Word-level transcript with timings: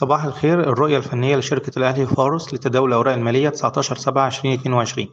صباح 0.00 0.24
الخير 0.24 0.60
الرؤية 0.60 0.96
الفنية 0.96 1.36
لشركة 1.36 1.78
الأهلي 1.78 2.06
فارس 2.06 2.54
لتداول 2.54 2.88
الأوراق 2.88 3.14
المالية 3.14 3.48
19 3.48 3.96
7 3.96 4.26
2022 4.26 5.06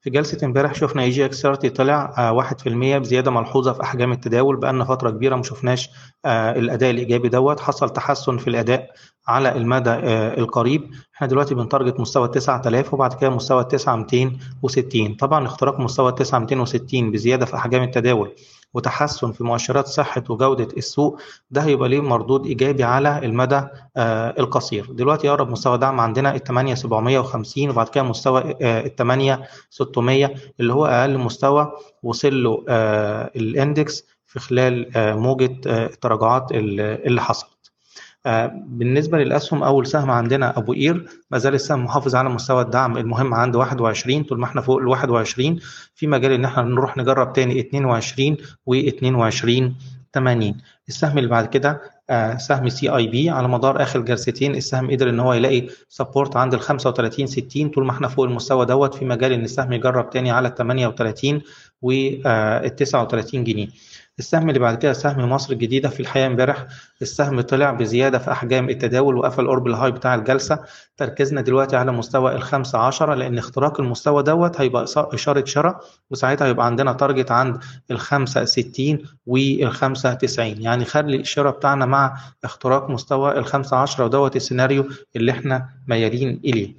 في 0.00 0.10
جلسة 0.10 0.46
امبارح 0.46 0.74
شفنا 0.74 1.02
EGX 1.02 1.42
30 1.42 1.70
طلع 1.70 2.14
آه، 2.18 2.32
1% 2.32 2.98
بزيادة 2.98 3.30
ملحوظة 3.30 3.72
في 3.72 3.82
أحجام 3.82 4.12
التداول 4.12 4.56
بقالنا 4.56 4.84
فترة 4.84 5.10
كبيرة 5.10 5.36
ما 5.36 5.42
شفناش 5.42 5.90
آه، 6.24 6.52
الأداء 6.52 6.90
الإيجابي 6.90 7.28
دوت. 7.28 7.60
حصل 7.60 7.90
تحسن 7.90 8.36
في 8.38 8.48
الأداء 8.50 8.90
على 9.28 9.52
المدى 9.52 9.90
آه، 9.90 10.38
القريب. 10.38 10.90
إحنا 11.16 11.26
دلوقتي 11.26 11.54
بن 11.54 11.65
target 11.65 12.00
مستوى 12.00 12.28
9000 12.28 12.94
وبعد 12.94 13.14
كده 13.14 13.30
مستوى 13.30 13.64
9260 13.64 15.14
طبعا 15.14 15.46
اختراق 15.46 15.80
مستوى 15.80 16.12
9260 16.12 17.10
بزيادة 17.12 17.46
في 17.46 17.56
أحجام 17.56 17.82
التداول. 17.82 18.32
وتحسن 18.74 19.32
في 19.32 19.44
مؤشرات 19.44 19.86
صحة 19.86 20.22
وجودة 20.28 20.68
السوق 20.76 21.20
ده 21.50 21.60
هيبقى 21.62 21.88
ليه 21.88 22.00
مردود 22.00 22.46
إيجابي 22.46 22.84
على 22.84 23.18
المدى 23.18 23.62
آه 23.96 24.34
القصير. 24.40 24.86
دلوقتي 24.92 25.28
أقرب 25.28 25.50
مستوى 25.50 25.78
دعم 25.78 26.00
عندنا 26.00 26.34
ال 26.34 26.44
8750 26.44 27.70
وبعد 27.70 27.88
كده 27.88 28.04
مستوى 28.04 28.54
آه 28.62 28.80
ال 28.86 28.96
8600 28.96 30.34
اللي 30.60 30.72
هو 30.72 30.86
أقل 30.86 31.18
مستوى 31.18 31.72
وصل 32.02 32.42
له 32.42 32.64
آه 32.68 33.30
الإندكس 33.36 34.04
في 34.26 34.40
خلال 34.40 34.90
موجة 34.96 35.60
التراجعات 35.66 36.46
اللي 36.52 37.20
حصلت. 37.22 37.59
بالنسبة 38.66 39.18
للأسهم 39.18 39.62
أول 39.62 39.86
سهم 39.86 40.10
عندنا 40.10 40.58
أبو 40.58 40.72
قير. 40.72 41.06
ما 41.30 41.38
زال 41.38 41.54
السهم 41.54 41.84
محافظ 41.84 42.14
على 42.14 42.28
مستوى 42.28 42.62
الدعم. 42.62 42.96
المهم 42.96 43.34
عند 43.34 43.56
21 43.56 44.22
طول 44.24 44.38
ما 44.38 44.44
إحنا 44.44 44.60
فوق 44.60 44.78
ال 44.78 44.86
21 44.88 45.58
في 45.94 46.06
مجال 46.06 46.32
إن 46.32 46.44
إحنا 46.44 46.62
نروح 46.62 46.96
نجرب 46.96 47.32
تاني 47.32 47.60
22 47.60 48.36
و22 48.70 49.72
80 50.14 50.56
السهم 50.88 51.18
اللي 51.18 51.30
بعد 51.30 51.46
كده 51.46 51.80
سهم 52.36 52.68
CIB 52.68 53.30
على 53.30 53.48
مدار 53.48 53.82
آخر 53.82 54.00
جلستين. 54.00 54.54
السهم 54.54 54.90
قدر 54.90 55.08
إن 55.08 55.20
هو 55.20 55.32
يلاقي 55.32 55.68
support 55.88 56.36
عند 56.36 56.54
ال 56.54 56.60
35 56.60 57.26
60 57.26 57.68
طول 57.68 57.84
ما 57.86 57.90
إحنا 57.90 58.08
فوق 58.08 58.24
المستوى 58.24 58.66
دوت 58.66 58.94
في 58.94 59.04
مجال 59.04 59.32
إن 59.32 59.44
السهم 59.44 59.72
يجرب 59.72 60.10
تاني 60.10 60.30
على 60.30 60.48
ال 60.48 60.54
38 60.54 61.42
وال 61.82 62.76
39 62.76 63.44
جنيه. 63.44 63.68
السهم 64.18 64.48
اللي 64.48 64.60
بعد 64.60 64.78
كده 64.78 64.92
سهم 64.92 65.30
مصر 65.30 65.52
الجديدة 65.52 65.88
في 65.88 66.00
الحقيقة 66.00 66.26
امبارح 66.26 66.66
السهم 67.02 67.40
طلع 67.40 67.70
بزيادة 67.70 68.18
في 68.18 68.32
أحجام 68.32 68.70
التداول 68.70 69.16
وقفل 69.16 69.48
قرب 69.48 69.66
ال 69.66 69.71
high 69.71 69.90
بتاع 69.90 70.14
الجلسة. 70.14 70.58
تركيزنا 70.96 71.40
دلوقتي 71.40 71.76
على 71.76 71.92
مستوى 71.92 72.32
الخمسة 72.32 72.78
عشرة 72.78 73.14
لأن 73.14 73.38
اختراق 73.38 73.80
المستوى 73.80 74.22
دوت 74.22 74.60
هيبقى 74.60 74.84
إشارة 74.96 75.44
شراء 75.44 75.80
وساعتها 76.10 76.46
هيبقى 76.46 76.66
عندنا 76.66 76.92
target 76.92 77.30
عند 77.30 77.58
الخمسة 77.90 78.44
ستين 78.44 79.04
والخمسة 79.26 80.14
تسعين. 80.14 80.62
يعني 80.62 80.84
خلي 80.84 81.16
الشراء 81.16 81.52
بتاعنا 81.56 81.86
مع 81.86 82.16
اختراق 82.44 82.90
مستوى 82.90 83.38
الخمسة 83.38 83.76
عشرة 83.76 84.04
ودوت 84.04 84.36
السيناريو 84.36 84.88
اللي 85.16 85.32
إحنا 85.32 85.68
ميالين 85.88 86.40
إليه. 86.44 86.74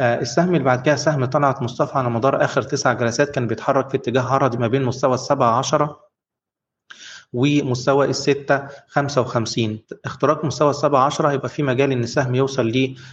السهم 0.00 0.48
اللي 0.54 0.64
بعد 0.64 0.82
كده 0.82 0.96
سهم 0.96 1.24
طلعت 1.24 1.62
مصطفى 1.62 1.98
على 1.98 2.10
مدار 2.10 2.44
آخر 2.44 2.62
تسع 2.62 2.92
جلسات 2.92 3.30
كان 3.30 3.46
بيتحرك 3.46 3.90
في 3.90 3.96
اتجاه 3.96 4.22
عرضي 4.22 4.58
ما 4.58 4.66
بين 4.68 4.84
مستوى 4.84 5.14
السبعة 5.14 5.58
عشرة 5.58 6.06
ومستوى 7.32 8.06
الستة 8.06 8.62
خمسة 8.88 9.20
وخمسين. 9.20 9.82
اختراق 10.04 10.44
مستوى 10.44 10.70
السبعة 10.70 11.04
عشرة 11.04 11.28
هيبقى 11.30 11.48
في 11.48 11.62
مجال 11.62 11.92
إن 11.92 12.02
السهم 12.02 12.34
يوصل 12.34 12.72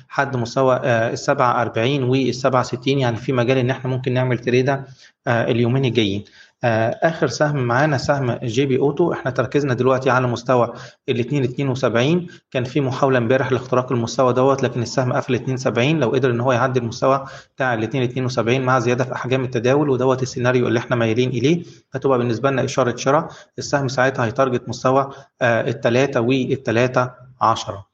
لحد 0.09 0.37
مستوى 0.37 0.77
السبعة 0.85 1.61
أربعين 1.61 2.03
والسبعة 2.03 2.63
ستين 2.63 2.99
يعني 2.99 3.17
في 3.17 3.33
مجال 3.33 3.57
إن 3.57 3.69
إحنا 3.69 3.89
ممكن 3.91 4.13
نعمل 4.13 4.39
تريدة 4.39 4.85
اليومين 5.27 5.85
الجايين. 5.85 6.23
آخر 6.63 7.27
سهم 7.27 7.57
معانا 7.63 7.97
سهم 7.97 8.31
GB 8.31 8.77
Auto. 8.79 9.13
إحنا 9.13 9.31
تركيزنا 9.31 9.73
دلوقتي 9.73 10.09
على 10.09 10.27
مستوى 10.27 10.73
ال 11.09 11.19
2 11.19 11.43
72 11.43 12.27
كان 12.51 12.63
في 12.63 12.81
محاولة 12.81 13.17
امبارح 13.17 13.51
لاختراق 13.51 13.91
المستوى 13.91 14.33
دوت 14.33 14.63
لكن 14.63 14.81
السهم 14.81 15.13
قفل 15.13 15.35
72 15.35 15.99
لو 15.99 16.09
قدر 16.09 16.31
إن 16.31 16.39
هو 16.41 16.51
يعدي 16.51 16.79
المستوى 16.79 17.25
بتاع 17.55 17.73
ال 17.73 17.83
2 17.83 18.03
72 18.03 18.61
مع 18.61 18.79
زيادة 18.79 19.03
في 19.03 19.13
أحجام 19.13 19.43
التداول 19.43 19.89
ودوت 19.89 20.23
السيناريو 20.23 20.67
اللي 20.67 20.79
إحنا 20.79 20.95
مايلين 20.95 21.29
إليه 21.29 21.63
هتبقى 21.93 22.17
بالنسبة 22.17 22.51
لنا 22.51 22.63
إشارة 22.63 22.95
شراء. 22.95 23.27
السهم 23.57 23.87
ساعتها 23.87 24.25
هي 24.25 24.36
target 24.36 24.69
مستوى 24.69 25.11
الثلاثه 25.41 26.21
والثلاثه 26.21 27.13
10 27.41 27.85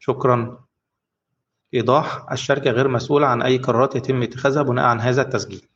شكرا. 0.00 0.58
إيضاح 1.74 2.32
الشركة 2.32 2.70
غير 2.70 2.88
مسؤولة 2.88 3.26
عن 3.26 3.42
أي 3.42 3.58
قرارات 3.58 3.96
يتم 3.96 4.22
اتخاذها 4.22 4.62
بناء 4.62 4.84
عن 4.84 5.00
هذا 5.00 5.22
التسجيل. 5.22 5.66